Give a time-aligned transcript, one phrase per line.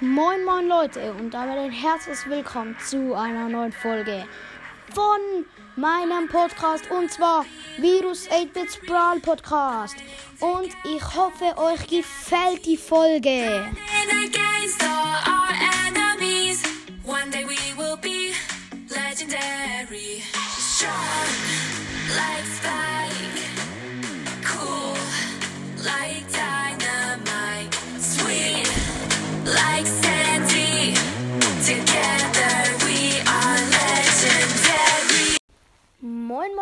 [0.00, 4.26] Moin moin Leute und damit ein herzliches Willkommen zu einer neuen Folge
[4.94, 7.46] von meinem Podcast und zwar
[7.78, 9.96] Virus 8-Bits Brawl Podcast
[10.40, 13.72] und ich hoffe euch gefällt die Folge.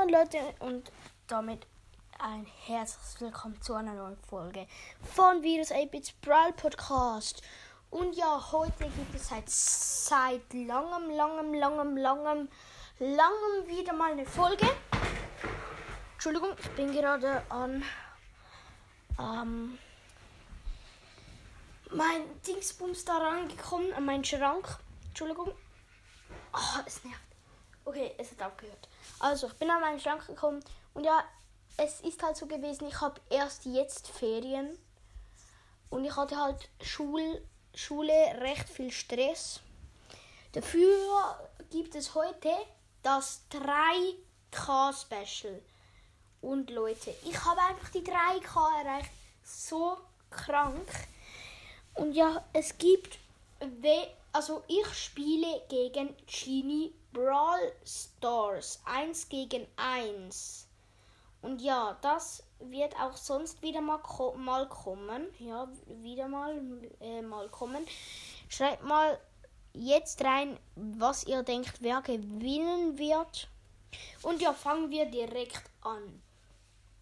[0.05, 0.93] Moin Leute und
[1.29, 1.67] damit
[2.19, 4.67] ein herzliches Willkommen zu einer neuen Folge
[5.15, 7.41] von Virus 8-Bits Brawl Podcast.
[7.91, 12.49] Und ja, heute gibt es seit, seit langem, langem, langem, langem,
[12.99, 14.69] langem wieder mal eine Folge.
[16.15, 17.83] Entschuldigung, ich bin gerade an
[19.19, 19.79] ähm,
[21.91, 24.69] mein Dingsbums da rangekommen, an meinen Schrank.
[25.09, 25.51] Entschuldigung.
[26.53, 27.34] Oh, es nervt.
[27.85, 28.89] Okay, es hat aufgehört.
[29.19, 31.23] Also, ich bin an meinen Schrank gekommen und ja,
[31.77, 34.79] es ist halt so gewesen, ich habe erst jetzt Ferien
[35.91, 37.43] und ich hatte halt Schul,
[37.75, 39.61] Schule recht viel Stress.
[40.53, 42.51] Dafür gibt es heute
[43.03, 43.43] das
[44.53, 45.61] 3K-Special.
[46.41, 49.11] Und Leute, ich habe einfach die 3K erreicht.
[49.43, 49.99] So
[50.31, 50.89] krank.
[51.95, 53.19] Und ja, es gibt,
[53.61, 60.67] we also ich spiele gegen Genie Brawl Stars 1 gegen 1.
[61.41, 65.29] Und ja, das wird auch sonst wieder mal, ko mal kommen.
[65.39, 66.61] Ja, wieder mal,
[67.01, 67.87] äh, mal kommen.
[68.49, 69.21] Schreibt mal
[69.73, 73.49] jetzt rein, was ihr denkt, wer gewinnen wird.
[74.23, 76.23] Und ja, fangen wir direkt an.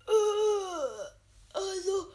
[1.55, 2.07] Also,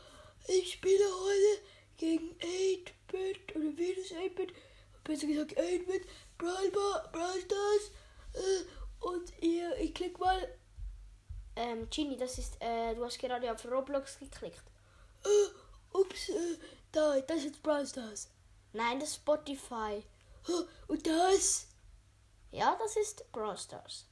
[0.47, 1.61] ich spiele heute
[1.95, 4.51] gegen 8-Bit oder Venus 8-Bit,
[5.07, 6.05] besser gesagt 8-Bit,
[6.37, 7.91] Brawl, Bar- Brawl Stars.
[8.33, 10.47] Äh, und ihr, ich klick mal,
[11.55, 14.61] Ähm, Genie, das ist, äh, du hast gerade auf Roblox geklickt.
[15.23, 16.57] äh, ups, äh,
[16.91, 18.29] da, das ist jetzt Brawl Stars.
[18.73, 20.03] Nein, das ist Spotify.
[20.87, 21.67] Und das,
[22.51, 24.05] Ja, das ist Brawl Stars.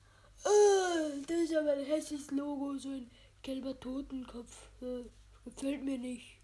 [0.43, 3.11] äh, das ist aber ein hässliches Logo, so ein
[3.43, 4.69] gelber Totenkopf.
[4.81, 5.03] Äh,
[5.45, 6.39] gefällt mir nicht.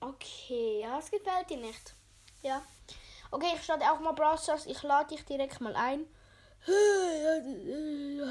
[0.00, 1.94] Okay, ja, es gefällt dir nicht.
[2.42, 2.62] Ja.
[3.30, 4.38] Okay, ich starte auch mal Brawl.
[4.66, 6.06] Ich lade dich direkt mal ein.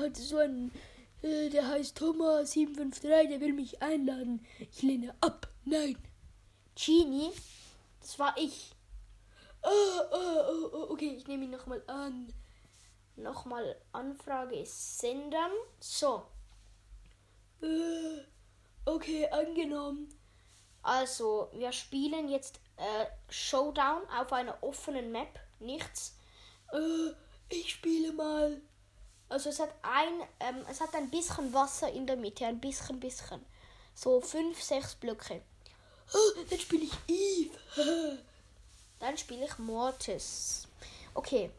[0.01, 0.71] Hat so ein,
[1.21, 4.45] äh, der heißt Thomas753, der will mich einladen.
[4.59, 5.47] Ich lehne ab.
[5.65, 5.97] Nein.
[6.75, 7.31] Genie,
[8.01, 8.71] das war ich.
[9.63, 9.69] Ah,
[10.11, 12.31] oh, oh, okay, ich nehme ihn nochmal an.
[13.15, 15.51] Nochmal Anfrage senden.
[15.79, 16.23] So,
[17.61, 18.21] Äh,
[18.85, 20.07] okay, angenommen.
[20.83, 25.39] also wir spielen jetzt äh, Showdown auf einer offenen Map.
[25.59, 26.15] Nichts.
[26.71, 27.11] Äh,
[27.49, 28.61] ich spiele mal.
[29.29, 32.99] Also es hat ein, ähm, es hat ein bisschen Wasser in der Mitte, ein bisschen,
[32.99, 33.45] bisschen.
[33.93, 35.41] So fünf, sechs Blöcke.
[36.13, 37.57] Oh, dann spiele ich Eve.
[38.99, 40.67] Dann spiele ich Mortis.
[41.13, 41.51] Okay,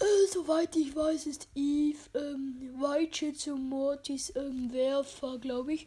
[0.00, 5.86] Äh, soweit ich weiß, ist Eve ähm, Whiteschütze und Mortis ähm, Werfer, glaube ich.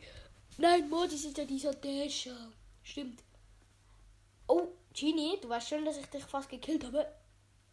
[0.57, 2.51] Nein, Mortis ist ja dieser Dasher.
[2.83, 3.19] Stimmt.
[4.47, 7.07] Oh, Genie, du weißt schon, dass ich dich fast gekillt Killt aber.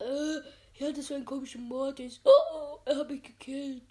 [0.00, 0.40] Äh,
[0.78, 2.20] ja, das war ein komischer Mortis.
[2.24, 3.82] Oh, oh, er habe ich gekillt.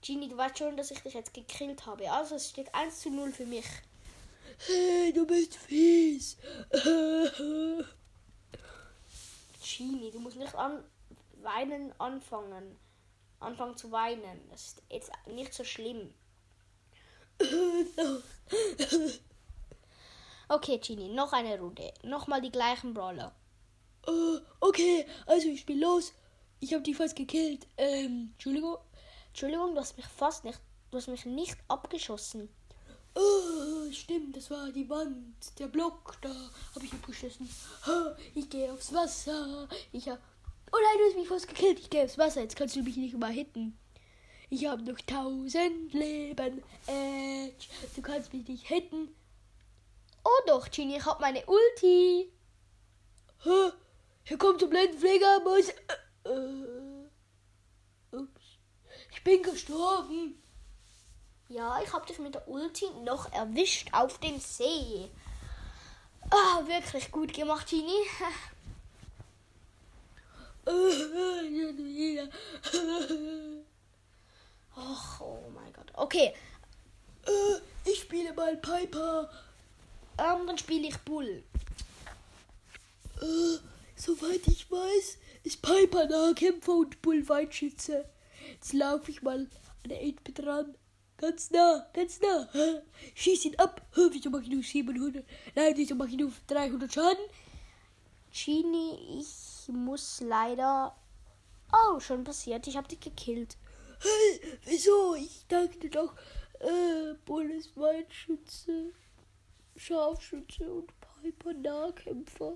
[0.00, 2.10] Genie, du weißt schon, dass ich dich jetzt gekillt habe.
[2.10, 3.66] Also es steht 1 zu 0 für mich.
[4.66, 6.36] Hey, du bist fies.
[9.76, 10.84] Genie, du musst nicht an
[11.42, 12.78] weinen anfangen.
[13.40, 14.48] Anfangen zu weinen.
[14.50, 16.14] Das ist jetzt nicht so schlimm.
[20.48, 21.92] Okay, Genie, noch eine Runde.
[22.02, 23.34] Nochmal die gleichen Brawler.
[24.06, 26.12] Äh, okay, also ich spiele los.
[26.60, 27.66] Ich habe die fast gekillt.
[27.76, 28.76] Ähm, Entschuldigung.
[29.28, 30.60] Entschuldigung, du hast mich fast nicht.
[30.90, 32.48] Du hast mich nicht abgeschossen.
[33.16, 36.30] Oh, stimmt, das war die Wand, der Block, da
[36.74, 37.48] habe ich abgeschossen.
[37.86, 39.68] Oh, ich gehe aufs Wasser.
[39.92, 40.18] Ich hab.
[40.72, 41.78] Oh nein, du hast mich fast gekillt.
[41.78, 42.42] Ich gehe aufs Wasser.
[42.42, 43.78] Jetzt kannst du mich nicht mehr hitten.
[44.50, 46.62] Ich habe noch tausend Leben.
[46.86, 49.14] Edge, du kannst mich nicht hitten.
[50.24, 52.32] Oh doch, Genie, ich hab meine Ulti.
[53.44, 53.70] Oh,
[54.24, 55.42] hier kommt der Blendenpfleger.
[56.24, 57.08] Äh, äh,
[58.16, 58.42] ups.
[59.12, 60.42] Ich bin gestorben.
[61.48, 65.10] Ja, ich hab dich mit der Ulti noch erwischt auf dem See.
[66.30, 68.06] Ah, wirklich gut gemacht, Genie.
[74.76, 75.92] Och, oh mein Gott.
[75.94, 76.34] Okay,
[77.26, 77.60] Äh,
[77.90, 79.30] ich spiele mal Piper.
[80.18, 81.42] Ähm, dann spiele ich Bull.
[83.20, 83.58] Äh,
[83.96, 88.08] soweit ich weiß, ist Piper Nahkämpfer und Bull Weitschütze.
[88.52, 90.74] Jetzt laufe ich mal an der 8 dran.
[91.16, 92.48] Ganz nah, ganz nah.
[93.14, 93.86] Schieß ihn ab.
[94.10, 95.24] Wieso mache ich nur 700?
[95.54, 97.24] Nein, wieso mache ich nur 300 Schaden?
[98.32, 100.94] Genie, ich muss leider.
[101.72, 102.66] Oh, schon passiert.
[102.66, 103.56] Ich habe dich gekillt.
[104.00, 105.14] Hä, wieso?
[105.14, 106.14] Ich dachte doch,
[106.60, 108.92] äh, Bull ist Weitschütze,
[109.76, 112.54] Scharfschütze und Piper Nahkämpfer.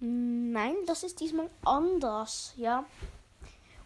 [0.00, 2.84] Nein, das ist diesmal anders, ja.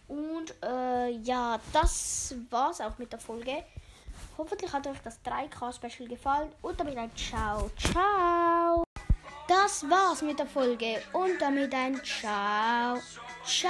[0.07, 3.63] Und äh, ja, das war's auch mit der Folge.
[4.37, 8.83] Hoffentlich hat euch das 3K-Special gefallen und damit ein Ciao, ciao.
[9.47, 12.97] Das war's mit der Folge und damit ein Ciao,
[13.45, 13.69] ciao.